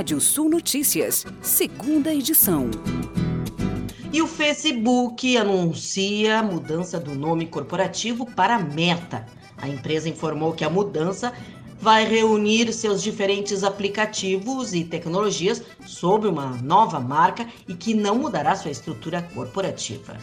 [0.00, 2.70] Rádio Sul Notícias, segunda edição.
[4.10, 9.26] E o Facebook anuncia a mudança do nome corporativo para Meta.
[9.58, 11.34] A empresa informou que a mudança
[11.78, 18.56] vai reunir seus diferentes aplicativos e tecnologias sob uma nova marca e que não mudará
[18.56, 20.16] sua estrutura corporativa.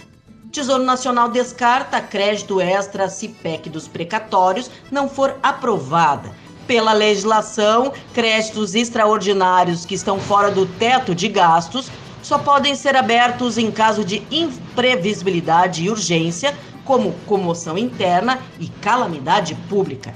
[0.52, 6.32] Tesouro Nacional descarta crédito extra se PEC dos precatórios não for aprovada.
[6.68, 11.90] Pela legislação, créditos extraordinários que estão fora do teto de gastos
[12.22, 19.56] só podem ser abertos em caso de imprevisibilidade e urgência, como comoção interna e calamidade
[19.70, 20.14] pública.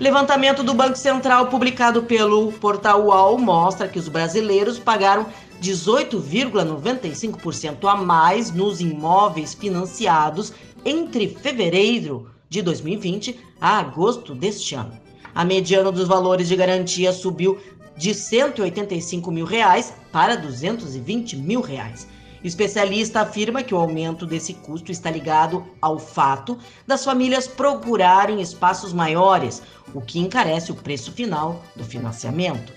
[0.00, 5.26] Levantamento do Banco Central publicado pelo portal UOL mostra que os brasileiros pagaram
[5.60, 15.07] 18,95% a mais nos imóveis financiados entre fevereiro de 2020 a agosto deste ano.
[15.38, 17.60] A mediana dos valores de garantia subiu
[17.96, 22.08] de 185 mil reais para 220 mil reais.
[22.42, 28.40] O especialista afirma que o aumento desse custo está ligado ao fato das famílias procurarem
[28.40, 29.62] espaços maiores,
[29.94, 32.72] o que encarece o preço final do financiamento.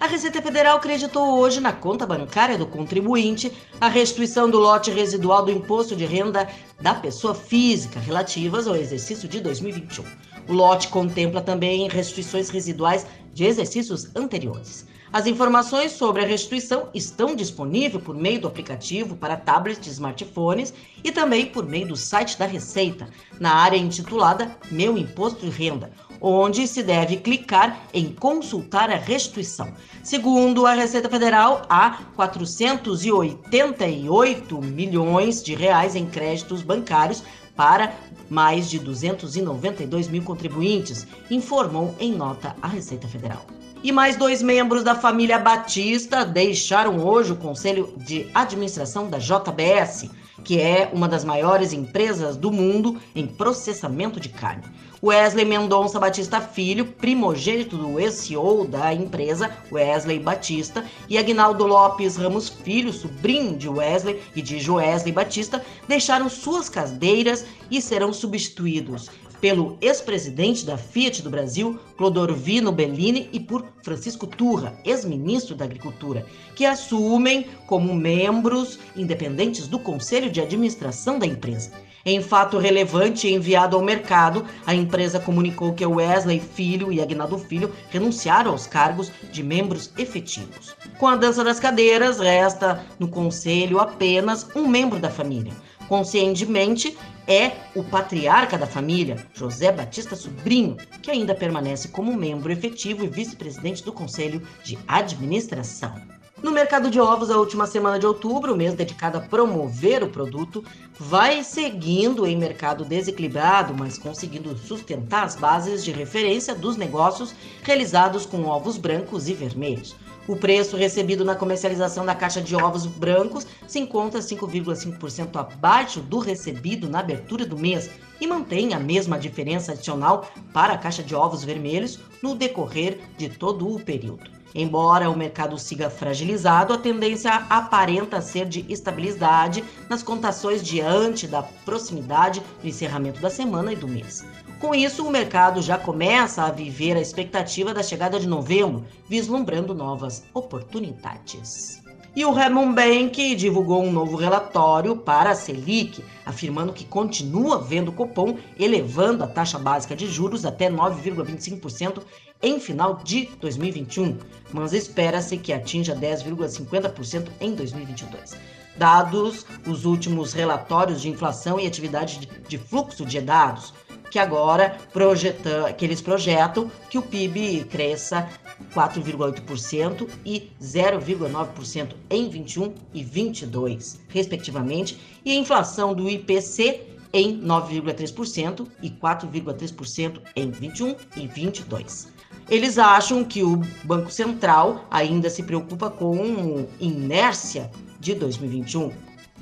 [0.00, 5.44] A Receita Federal acreditou hoje na conta bancária do contribuinte a restituição do lote residual
[5.44, 6.48] do imposto de renda
[6.80, 10.02] da pessoa física relativas ao exercício de 2021.
[10.48, 14.86] O lote contempla também restituições residuais de exercícios anteriores.
[15.12, 20.74] As informações sobre a restituição estão disponíveis por meio do aplicativo para tablets e smartphones
[21.02, 23.08] e também por meio do site da Receita,
[23.40, 29.72] na área intitulada Meu Imposto de Renda, onde se deve clicar em consultar a restituição.
[30.02, 37.22] Segundo a Receita Federal, há 488 milhões de reais em créditos bancários
[37.56, 37.94] para
[38.28, 43.46] mais de 292 mil contribuintes, informou em nota a Receita Federal.
[43.82, 50.10] E mais dois membros da família Batista deixaram hoje o Conselho de Administração da JBS,
[50.46, 54.62] que é uma das maiores empresas do mundo em processamento de carne.
[55.02, 62.48] Wesley Mendonça Batista Filho, primogênito do ex-CEO da empresa, Wesley Batista, e Agnaldo Lopes Ramos
[62.48, 69.76] Filho, sobrinho de Wesley e de Joesley Batista, deixaram suas cadeiras e serão substituídos pelo
[69.80, 76.64] ex-presidente da Fiat do Brasil, Clodorvino Bellini, e por Francisco Turra, ex-ministro da Agricultura, que
[76.64, 81.72] assumem como membros independentes do Conselho de Administração da empresa.
[82.04, 87.72] Em fato relevante enviado ao mercado, a empresa comunicou que Wesley Filho e Agnaldo Filho
[87.88, 90.76] renunciaram aos cargos de membros efetivos.
[90.98, 95.54] Com a dança das cadeiras, resta no conselho apenas um membro da família.
[95.88, 103.04] Conscientemente, é o patriarca da família, José Batista Sobrinho, que ainda permanece como membro efetivo
[103.04, 106.15] e vice-presidente do Conselho de Administração.
[106.46, 110.64] No mercado de ovos, a última semana de outubro, mês dedicado a promover o produto,
[110.96, 117.34] vai seguindo em mercado desequilibrado, mas conseguindo sustentar as bases de referência dos negócios
[117.64, 119.96] realizados com ovos brancos e vermelhos.
[120.28, 126.20] O preço recebido na comercialização da caixa de ovos brancos se encontra 5,5% abaixo do
[126.20, 127.90] recebido na abertura do mês
[128.20, 133.28] e mantém a mesma diferença adicional para a caixa de ovos vermelhos no decorrer de
[133.28, 134.35] todo o período.
[134.58, 141.42] Embora o mercado siga fragilizado, a tendência aparenta ser de estabilidade nas contações diante da
[141.42, 144.24] proximidade do encerramento da semana e do mês.
[144.58, 149.74] Com isso, o mercado já começa a viver a expectativa da chegada de novembro, vislumbrando
[149.74, 151.85] novas oportunidades.
[152.16, 157.88] E o Ramon Bank divulgou um novo relatório para a Selic, afirmando que continua vendo
[157.90, 162.02] o Copom elevando a taxa básica de juros até 9,25%
[162.42, 164.16] em final de 2021,
[164.50, 168.34] mas espera-se que atinja 10,50% em 2022
[168.78, 173.72] dados os últimos relatórios de inflação e atividade de fluxo de dados,
[174.10, 178.28] que agora projeta, que eles projetam que o PIB cresça
[178.74, 188.66] 4,8% e 0,9% em 21 e 22, respectivamente, e a inflação do IPC em 9,3%
[188.82, 192.08] e 4,3% em 21 e 22.
[192.48, 198.92] Eles acham que o Banco Central ainda se preocupa com inércia de 2021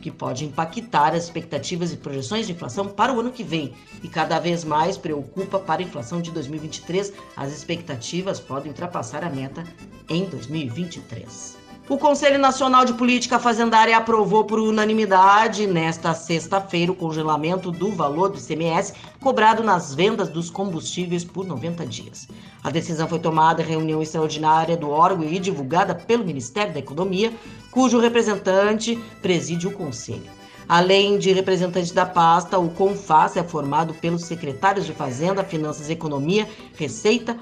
[0.05, 3.73] que pode impactar as expectativas e projeções de inflação para o ano que vem
[4.03, 7.11] e cada vez mais preocupa para a inflação de 2023.
[7.35, 9.65] As expectativas podem ultrapassar a meta
[10.06, 11.56] em 2023.
[11.87, 18.31] O Conselho Nacional de Política Fazendária aprovou por unanimidade nesta sexta-feira o congelamento do valor
[18.31, 22.27] do ICMS cobrado nas vendas dos combustíveis por 90 dias.
[22.62, 27.31] A decisão foi tomada em reunião extraordinária do órgão e divulgada pelo Ministério da Economia,
[27.75, 30.31] cujo representante preside o Conselho.
[30.69, 36.49] Além de representante da pasta, o CONFAS é formado pelos secretários de Fazenda, Finanças Economia,
[36.76, 37.37] Receita,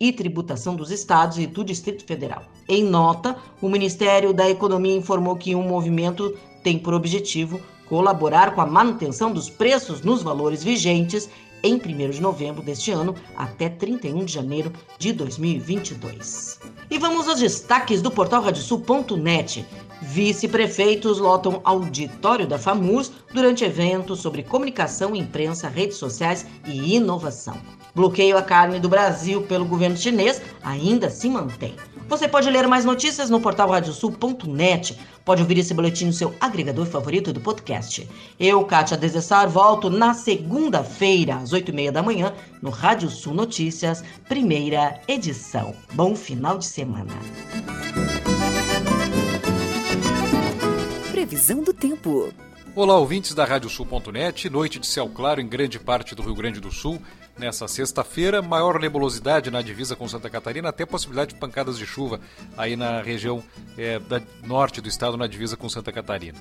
[0.00, 2.44] e Tributação dos Estados e do Distrito Federal.
[2.68, 8.60] Em nota, o Ministério da Economia informou que um movimento tem por objetivo colaborar com
[8.60, 11.28] a manutenção dos preços nos valores vigentes
[11.62, 16.60] em 1 de novembro deste ano até 31 de janeiro de 2022.
[16.90, 19.66] E vamos aos destaques do portal radiosul.net.
[20.00, 27.56] Vice-prefeitos lotam auditório da FAMUS durante eventos sobre comunicação, imprensa, redes sociais e inovação.
[27.94, 31.74] Bloqueio à carne do Brasil pelo governo chinês ainda se mantém.
[32.08, 34.98] Você pode ler mais notícias no portal radiosul.net.
[35.26, 38.08] Pode ouvir esse boletim no seu agregador favorito do podcast.
[38.40, 42.32] Eu, Kátia Desessar, volto na segunda-feira, às oito e meia da manhã,
[42.62, 45.74] no Rádio Sul Notícias, primeira edição.
[45.92, 47.12] Bom final de semana.
[51.12, 52.32] Previsão do tempo.
[52.74, 54.48] Olá, ouvintes da Radiosul.net.
[54.48, 57.00] Noite de céu claro em grande parte do Rio Grande do Sul.
[57.36, 62.20] Nessa sexta-feira, maior nebulosidade na divisa com Santa Catarina, até possibilidade de pancadas de chuva
[62.56, 63.42] aí na região
[63.76, 66.38] é, da, norte do estado, na divisa com Santa Catarina.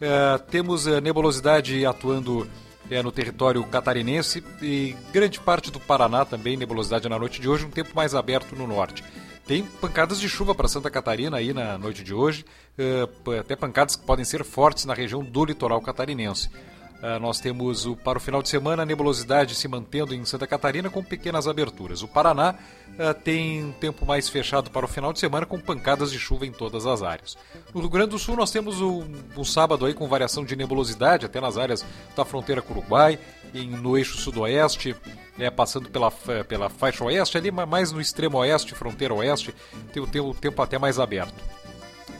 [0.00, 2.48] É, temos é, nebulosidade atuando
[2.90, 7.64] é, no território catarinense e grande parte do Paraná também, nebulosidade na noite de hoje,
[7.64, 9.02] um tempo mais aberto no norte.
[9.46, 12.46] Tem pancadas de chuva para Santa Catarina aí na noite de hoje,
[12.78, 13.06] é,
[13.38, 16.48] até pancadas que podem ser fortes na região do litoral catarinense.
[17.04, 20.46] Uh, nós temos o, para o final de semana a nebulosidade se mantendo em Santa
[20.46, 22.00] Catarina com pequenas aberturas.
[22.00, 26.10] O Paraná uh, tem um tempo mais fechado para o final de semana com pancadas
[26.10, 27.36] de chuva em todas as áreas.
[27.74, 29.04] No Rio Grande do Sul nós temos um,
[29.36, 31.84] um sábado aí com variação de nebulosidade até nas áreas
[32.16, 33.18] da fronteira com o Uruguai,
[33.52, 34.96] em, no eixo sudoeste,
[35.38, 36.10] é, passando pela,
[36.48, 39.54] pela faixa oeste, ali mais no extremo oeste, fronteira oeste,
[39.92, 41.34] tem o tempo até mais aberto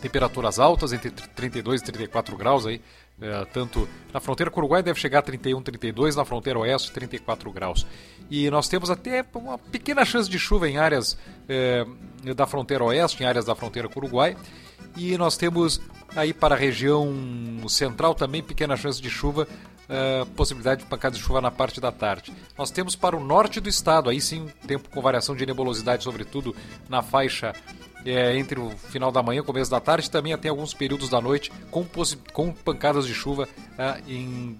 [0.04, 2.78] temperaturas altas, entre 32 e 34 graus aí,
[3.18, 6.92] é, tanto na fronteira com o Uruguai deve chegar a 31, 32, na fronteira oeste
[6.92, 7.86] 34 graus.
[8.30, 11.16] E nós temos até uma pequena chance de chuva em áreas
[11.48, 11.86] é,
[12.36, 14.36] da fronteira oeste, em áreas da fronteira com o Uruguai.
[14.94, 15.80] E nós temos
[16.14, 17.10] aí para a região
[17.66, 19.48] central também pequena chance de chuva,
[19.88, 22.30] é, possibilidade de pancada de chuva na parte da tarde.
[22.58, 26.54] Nós temos para o norte do estado, aí sim, tempo com variação de nebulosidade, sobretudo
[26.90, 27.54] na faixa
[28.04, 30.10] é, entre o final da manhã e o começo da tarde.
[30.10, 31.86] Também tem alguns períodos da noite com,
[32.32, 33.48] com pancadas de chuva
[33.78, 34.58] é, em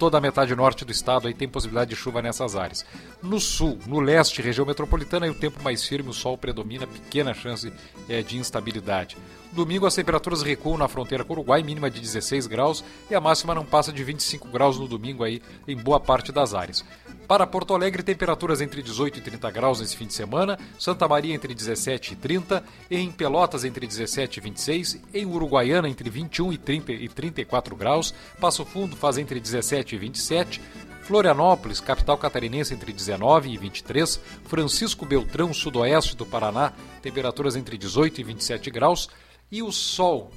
[0.00, 2.86] toda a metade norte do estado aí tem possibilidade de chuva nessas áreas.
[3.22, 7.34] No sul, no leste, região metropolitana, aí o tempo mais firme, o sol predomina, pequena
[7.34, 7.70] chance
[8.08, 9.18] é, de instabilidade.
[9.52, 13.20] Domingo as temperaturas recuam na fronteira com o Uruguai, mínima de 16 graus, e a
[13.20, 16.84] máxima não passa de 25 graus no domingo aí em boa parte das áreas.
[17.26, 21.34] Para Porto Alegre, temperaturas entre 18 e 30 graus nesse fim de semana, Santa Maria
[21.34, 26.58] entre 17 e 30, em Pelotas entre 17 e 26, em Uruguaiana entre 21 e,
[26.58, 30.60] 30 e 34 graus, Passo Fundo faz entre 17 e 27,
[31.02, 34.20] Florianópolis, capital catarinense, entre 19 e 23.
[34.44, 36.72] Francisco Beltrão, sudoeste do Paraná,
[37.02, 39.08] temperaturas entre 18 e 27 graus.
[39.50, 40.30] E o sol.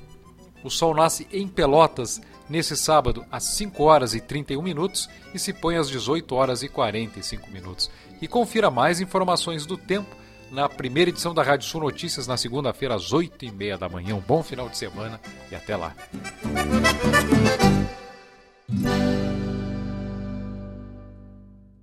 [0.63, 5.53] O sol nasce em Pelotas nesse sábado às 5 horas e 31 minutos e se
[5.53, 7.89] põe às 18 horas e 45 minutos.
[8.21, 10.15] E confira mais informações do tempo
[10.51, 14.15] na primeira edição da Rádio Sul Notícias na segunda-feira às 8 e meia da manhã.
[14.15, 15.19] Um bom final de semana
[15.51, 15.95] e até lá.